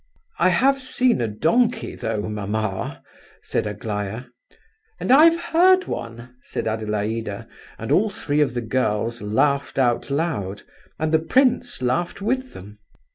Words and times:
"I 0.39 0.49
have 0.49 0.81
seen 0.81 1.21
a 1.21 1.27
donkey 1.27 1.93
though, 1.93 2.27
mamma!" 2.27 3.03
said 3.43 3.67
Aglaya. 3.67 4.23
"And 4.99 5.11
I've 5.11 5.37
heard 5.39 5.85
one!" 5.85 6.37
said 6.41 6.65
Adelaida. 6.67 7.47
All 7.87 8.09
three 8.09 8.41
of 8.41 8.55
the 8.55 8.61
girls 8.61 9.21
laughed 9.21 9.77
out 9.77 10.09
loud, 10.09 10.63
and 10.97 11.11
the 11.11 11.19
prince 11.19 11.83
laughed 11.83 12.19
with 12.19 12.53
them. 12.55 12.79